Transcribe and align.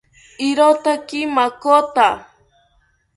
Irotaki 0.47 1.21
makota 1.35 2.07